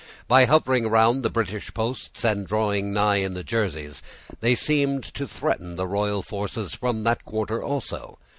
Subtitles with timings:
[0.27, 4.01] By hovering around the British posts, and drawing nigh in the Jerseys,
[4.39, 8.17] they seemed to threaten the royal forces from that quarter also.